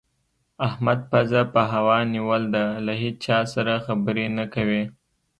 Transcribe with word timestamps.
احمد 0.67 0.99
پزه 1.11 1.41
په 1.53 1.61
هوا 1.73 1.97
نيول 2.13 2.43
ده؛ 2.55 2.63
له 2.85 2.93
هيچا 3.01 3.37
سره 3.53 3.73
خبرې 3.85 4.25
نه 4.37 4.45
کوي. 4.53 4.83